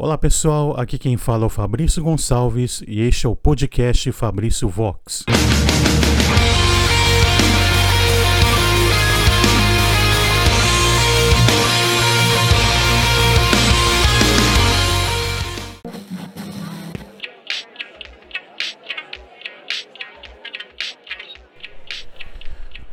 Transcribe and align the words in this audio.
Olá 0.00 0.16
pessoal, 0.16 0.78
aqui 0.78 0.96
quem 0.96 1.16
fala 1.16 1.42
é 1.42 1.46
o 1.46 1.48
Fabrício 1.48 2.00
Gonçalves 2.04 2.84
e 2.86 3.00
este 3.00 3.26
é 3.26 3.28
o 3.28 3.34
podcast 3.34 4.12
Fabrício 4.12 4.68
Vox. 4.68 5.24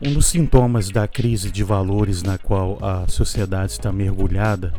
Um 0.00 0.14
dos 0.14 0.26
sintomas 0.26 0.88
da 0.88 1.08
crise 1.08 1.50
de 1.50 1.64
valores 1.64 2.22
na 2.22 2.38
qual 2.38 2.78
a 2.80 3.08
sociedade 3.08 3.72
está 3.72 3.90
mergulhada 3.90 4.72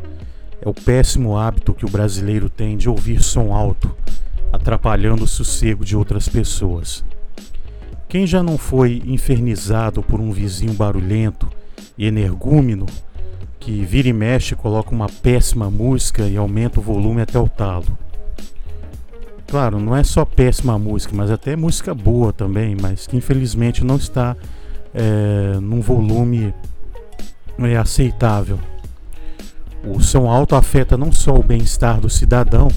é 0.64 0.68
o 0.68 0.72
péssimo 0.72 1.36
hábito 1.36 1.74
que 1.74 1.84
o 1.84 1.90
brasileiro 1.90 2.48
tem 2.48 2.76
de 2.76 2.88
ouvir 2.88 3.22
som 3.22 3.52
alto, 3.52 3.94
atrapalhando 4.50 5.24
o 5.24 5.28
sossego 5.28 5.84
de 5.84 5.94
outras 5.94 6.26
pessoas. 6.26 7.04
Quem 8.08 8.26
já 8.26 8.42
não 8.42 8.56
foi 8.56 9.02
infernizado 9.04 10.02
por 10.02 10.20
um 10.20 10.32
vizinho 10.32 10.72
barulhento 10.72 11.48
e 11.98 12.06
energúmeno 12.06 12.86
que 13.60 13.84
vira 13.84 14.08
e 14.08 14.12
mexe, 14.12 14.54
coloca 14.54 14.90
uma 14.90 15.08
péssima 15.08 15.70
música 15.70 16.26
e 16.26 16.36
aumenta 16.36 16.80
o 16.80 16.82
volume 16.82 17.20
até 17.20 17.38
o 17.38 17.48
talo? 17.48 17.98
Claro, 19.46 19.78
não 19.78 19.94
é 19.94 20.02
só 20.02 20.24
péssima 20.24 20.78
música, 20.78 21.14
mas 21.14 21.30
até 21.30 21.54
música 21.56 21.94
boa 21.94 22.32
também, 22.32 22.74
mas 22.80 23.06
que 23.06 23.16
infelizmente 23.16 23.84
não 23.84 23.96
está 23.96 24.34
é, 24.94 25.58
num 25.60 25.80
volume 25.80 26.54
é, 27.58 27.76
aceitável. 27.76 28.58
O 29.86 30.00
som 30.00 30.30
alto 30.30 30.56
afeta 30.56 30.96
não 30.96 31.12
só 31.12 31.34
o 31.34 31.42
bem-estar 31.42 32.00
do 32.00 32.08
cidadão, 32.08 32.68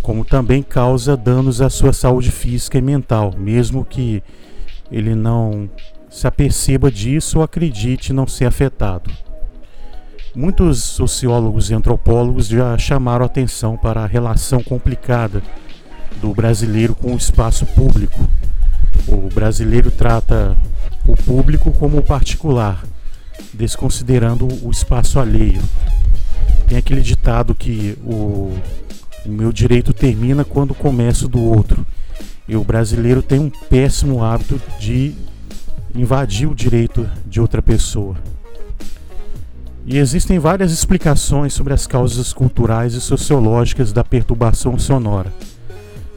como 0.00 0.24
também 0.24 0.62
causa 0.62 1.16
danos 1.16 1.60
à 1.60 1.68
sua 1.68 1.92
saúde 1.92 2.30
física 2.30 2.78
e 2.78 2.82
mental, 2.82 3.34
mesmo 3.36 3.84
que 3.84 4.22
ele 4.90 5.14
não 5.14 5.68
se 6.08 6.26
aperceba 6.26 6.90
disso 6.90 7.38
ou 7.38 7.44
acredite 7.44 8.12
não 8.12 8.26
ser 8.26 8.46
afetado. 8.46 9.10
Muitos 10.34 10.82
sociólogos 10.82 11.70
e 11.70 11.74
antropólogos 11.74 12.48
já 12.48 12.76
chamaram 12.78 13.26
atenção 13.26 13.76
para 13.76 14.02
a 14.02 14.06
relação 14.06 14.62
complicada 14.62 15.42
do 16.20 16.32
brasileiro 16.32 16.94
com 16.94 17.12
o 17.12 17.16
espaço 17.16 17.66
público. 17.66 18.26
O 19.06 19.28
brasileiro 19.34 19.90
trata 19.90 20.56
o 21.06 21.14
público 21.14 21.70
como 21.72 21.98
o 21.98 22.02
particular, 22.02 22.82
desconsiderando 23.52 24.48
o 24.62 24.70
espaço 24.70 25.20
alheio. 25.20 25.60
Aquele 26.82 27.00
ditado 27.00 27.54
que 27.54 27.96
o, 28.04 28.52
o 29.24 29.28
meu 29.28 29.52
direito 29.52 29.92
termina 29.92 30.44
quando 30.44 30.74
começa 30.74 31.28
do 31.28 31.40
outro. 31.40 31.86
E 32.48 32.56
o 32.56 32.64
brasileiro 32.64 33.22
tem 33.22 33.38
um 33.38 33.48
péssimo 33.48 34.22
hábito 34.24 34.60
de 34.80 35.14
invadir 35.94 36.48
o 36.48 36.54
direito 36.54 37.08
de 37.24 37.40
outra 37.40 37.62
pessoa. 37.62 38.16
E 39.86 39.96
existem 39.96 40.40
várias 40.40 40.72
explicações 40.72 41.52
sobre 41.52 41.72
as 41.72 41.86
causas 41.86 42.32
culturais 42.32 42.94
e 42.94 43.00
sociológicas 43.00 43.92
da 43.92 44.02
perturbação 44.02 44.76
sonora. 44.76 45.32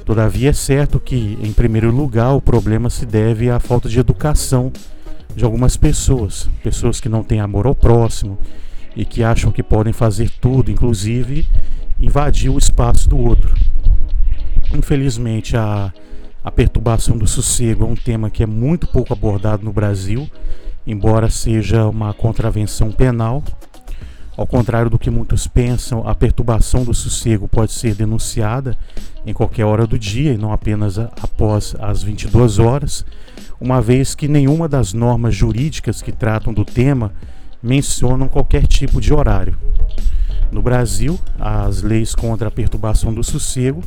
Todavia, 0.03 0.49
é 0.49 0.53
certo 0.53 0.99
que, 0.99 1.37
em 1.43 1.53
primeiro 1.53 1.91
lugar, 1.91 2.33
o 2.33 2.41
problema 2.41 2.89
se 2.89 3.05
deve 3.05 3.51
à 3.51 3.59
falta 3.59 3.87
de 3.87 3.99
educação 3.99 4.71
de 5.35 5.45
algumas 5.45 5.77
pessoas, 5.77 6.49
pessoas 6.63 6.99
que 6.99 7.09
não 7.09 7.23
têm 7.23 7.39
amor 7.39 7.67
ao 7.67 7.75
próximo, 7.75 8.39
e 8.95 9.03
que 9.05 9.23
acham 9.23 9.51
que 9.51 9.61
podem 9.61 9.91
fazer 9.91 10.29
tudo, 10.29 10.71
inclusive 10.71 11.47
invadir 11.99 12.49
o 12.49 12.57
espaço 12.57 13.09
do 13.09 13.17
outro. 13.17 13.53
Infelizmente, 14.73 15.55
a, 15.55 15.93
a 16.43 16.51
perturbação 16.51 17.17
do 17.17 17.27
sossego 17.27 17.83
é 17.83 17.87
um 17.87 17.95
tema 17.95 18.29
que 18.29 18.43
é 18.43 18.45
muito 18.45 18.87
pouco 18.87 19.13
abordado 19.13 19.63
no 19.63 19.73
Brasil, 19.73 20.29
embora 20.85 21.29
seja 21.29 21.85
uma 21.85 22.13
contravenção 22.13 22.91
penal. 22.91 23.43
Ao 24.37 24.45
contrário 24.45 24.89
do 24.89 24.99
que 24.99 25.09
muitos 25.09 25.47
pensam, 25.47 26.05
a 26.05 26.13
perturbação 26.13 26.83
do 26.83 26.93
sossego 26.93 27.47
pode 27.47 27.71
ser 27.71 27.95
denunciada 27.95 28.77
em 29.25 29.33
qualquer 29.33 29.63
hora 29.63 29.87
do 29.87 29.97
dia 29.97 30.33
e 30.33 30.37
não 30.37 30.51
apenas 30.51 30.99
após 30.99 31.73
as 31.79 32.03
22 32.03 32.59
horas, 32.59 33.05
uma 33.61 33.81
vez 33.81 34.13
que 34.13 34.27
nenhuma 34.27 34.67
das 34.67 34.91
normas 34.91 35.33
jurídicas 35.33 36.01
que 36.01 36.11
tratam 36.11 36.53
do 36.53 36.65
tema 36.65 37.13
mencionam 37.65 38.27
qualquer 38.27 38.67
tipo 38.67 39.01
de 39.01 39.11
horário. 39.11 39.57
No 40.51 40.61
Brasil, 40.61 41.19
as 41.39 41.81
leis 41.81 42.13
contra 42.13 42.47
a 42.47 42.51
perturbação 42.51 43.11
do 43.11 43.23
sossego, 43.23 43.83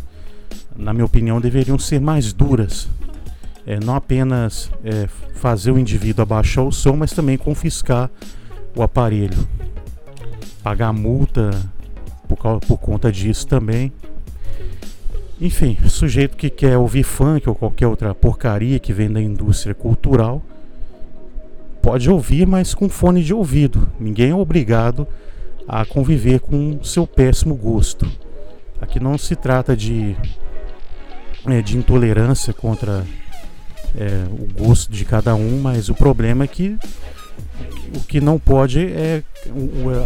na 0.76 0.92
minha 0.92 1.04
opinião, 1.04 1.40
deveriam 1.40 1.78
ser 1.78 2.00
mais 2.00 2.32
duras. 2.32 2.88
É, 3.64 3.78
não 3.78 3.94
apenas 3.94 4.70
é, 4.82 5.08
fazer 5.34 5.70
o 5.70 5.78
indivíduo 5.78 6.22
abaixar 6.22 6.64
o 6.64 6.72
som, 6.72 6.96
mas 6.96 7.12
também 7.12 7.38
confiscar 7.38 8.10
o 8.74 8.82
aparelho. 8.82 9.46
Pagar 10.62 10.92
multa 10.92 11.50
por, 12.26 12.60
por 12.60 12.78
conta 12.78 13.12
disso 13.12 13.46
também. 13.46 13.92
Enfim, 15.40 15.78
sujeito 15.88 16.36
que 16.36 16.50
quer 16.50 16.76
ouvir 16.76 17.04
funk 17.04 17.48
ou 17.48 17.54
qualquer 17.54 17.86
outra 17.86 18.12
porcaria 18.12 18.80
que 18.80 18.92
vem 18.92 19.10
da 19.10 19.22
indústria 19.22 19.74
cultural 19.74 20.42
pode 21.88 22.10
ouvir, 22.10 22.46
mas 22.46 22.74
com 22.74 22.86
fone 22.86 23.24
de 23.24 23.32
ouvido. 23.32 23.88
Ninguém 23.98 24.28
é 24.28 24.34
obrigado 24.34 25.08
a 25.66 25.86
conviver 25.86 26.38
com 26.38 26.78
seu 26.84 27.06
péssimo 27.06 27.54
gosto. 27.54 28.06
Aqui 28.78 29.00
não 29.00 29.16
se 29.16 29.34
trata 29.34 29.74
de, 29.74 30.14
é, 31.46 31.62
de 31.62 31.78
intolerância 31.78 32.52
contra 32.52 33.06
é, 33.96 34.26
o 34.30 34.64
gosto 34.64 34.92
de 34.92 35.02
cada 35.06 35.34
um, 35.34 35.62
mas 35.62 35.88
o 35.88 35.94
problema 35.94 36.44
é 36.44 36.46
que 36.46 36.76
o 37.96 38.00
que 38.00 38.20
não 38.20 38.38
pode 38.38 38.80
é 38.80 39.22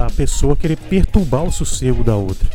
a 0.07 0.11
pessoa 0.13 0.55
querer 0.55 0.77
perturbar 0.77 1.43
o 1.43 1.51
sossego 1.51 2.05
da 2.05 2.15
outra, 2.15 2.49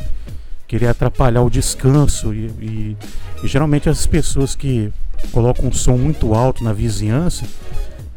querer 0.66 0.88
atrapalhar 0.88 1.42
o 1.42 1.50
descanso 1.50 2.34
e, 2.34 2.46
e, 2.62 2.98
e 3.44 3.48
geralmente 3.48 3.90
as 3.90 4.08
pessoas 4.08 4.56
que 4.56 4.90
colocam 5.34 5.66
um 5.68 5.74
som 5.74 5.98
muito 5.98 6.34
alto 6.34 6.64
na 6.64 6.72
vizinhança 6.72 7.46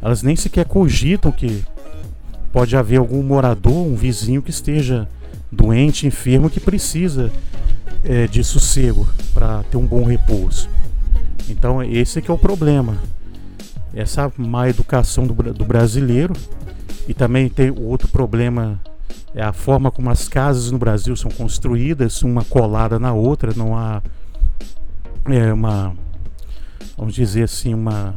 elas 0.01 0.23
nem 0.23 0.35
sequer 0.35 0.65
cogitam 0.65 1.31
que 1.31 1.63
pode 2.51 2.75
haver 2.75 2.97
algum 2.97 3.21
morador, 3.23 3.85
um 3.85 3.95
vizinho 3.95 4.41
que 4.41 4.49
esteja 4.49 5.07
doente, 5.51 6.07
enfermo, 6.07 6.49
que 6.49 6.59
precisa 6.59 7.31
é, 8.03 8.27
de 8.27 8.43
sossego 8.43 9.07
para 9.33 9.63
ter 9.63 9.77
um 9.77 9.85
bom 9.85 10.03
repouso. 10.03 10.69
Então 11.49 11.83
esse 11.83 12.19
é 12.19 12.21
que 12.21 12.31
é 12.31 12.33
o 12.33 12.37
problema. 12.37 12.97
Essa 13.93 14.31
má 14.37 14.69
educação 14.69 15.27
do, 15.27 15.33
do 15.53 15.65
brasileiro 15.65 16.33
e 17.07 17.13
também 17.13 17.49
tem 17.49 17.69
o 17.69 17.83
outro 17.83 18.07
problema 18.07 18.79
é 19.33 19.41
a 19.41 19.53
forma 19.53 19.89
como 19.89 20.09
as 20.09 20.27
casas 20.27 20.71
no 20.71 20.77
Brasil 20.77 21.15
são 21.15 21.31
construídas, 21.31 22.21
uma 22.21 22.43
colada 22.43 22.99
na 22.99 23.13
outra, 23.13 23.53
não 23.55 23.77
há 23.77 24.01
é, 25.25 25.53
uma, 25.53 25.95
vamos 26.97 27.13
dizer 27.13 27.43
assim, 27.43 27.73
uma 27.73 28.13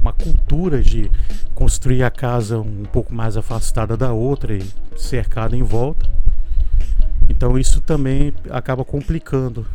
uma 0.00 0.12
cultura 0.12 0.82
de 0.82 1.10
construir 1.54 2.02
a 2.02 2.10
casa 2.10 2.58
um 2.58 2.84
pouco 2.84 3.14
mais 3.14 3.36
afastada 3.36 3.96
da 3.96 4.12
outra 4.12 4.56
e 4.56 4.64
cercada 4.96 5.56
em 5.56 5.62
volta. 5.62 6.08
Então 7.28 7.58
isso 7.58 7.80
também 7.80 8.32
acaba 8.50 8.84
complicando 8.84 9.66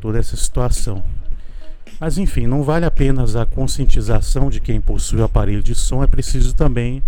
toda 0.00 0.18
essa 0.18 0.36
situação. 0.36 1.02
Mas 1.98 2.18
enfim, 2.18 2.46
não 2.46 2.62
vale 2.62 2.84
apenas 2.84 3.36
a 3.36 3.46
conscientização 3.46 4.50
de 4.50 4.60
quem 4.60 4.80
possui 4.80 5.20
o 5.20 5.24
aparelho 5.24 5.62
de 5.62 5.74
som, 5.74 6.02
é 6.02 6.06
preciso 6.06 6.54
também, 6.54 7.02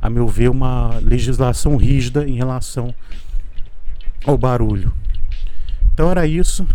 a 0.00 0.08
meu 0.08 0.26
ver, 0.26 0.50
uma 0.50 0.98
legislação 0.98 1.76
rígida 1.76 2.26
em 2.26 2.36
relação 2.36 2.94
ao 4.24 4.38
barulho. 4.38 4.92
Então 5.92 6.10
era 6.10 6.26
isso. 6.26 6.66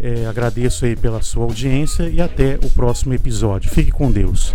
É, 0.00 0.26
agradeço 0.26 0.84
aí 0.84 0.94
pela 0.94 1.22
sua 1.22 1.44
audiência 1.44 2.08
e 2.08 2.20
até 2.20 2.56
o 2.64 2.70
próximo 2.70 3.14
episódio. 3.14 3.70
Fique 3.70 3.90
com 3.90 4.10
Deus. 4.10 4.54